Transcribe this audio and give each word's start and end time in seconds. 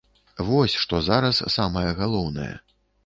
Вось 0.47 0.77
што 0.83 1.01
зараз 1.09 1.43
самае 1.57 1.87
галоўнае. 2.01 2.53